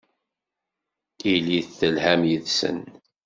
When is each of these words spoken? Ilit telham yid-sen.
Ilit 1.33 1.67
telham 1.79 2.21
yid-sen. 2.29 2.79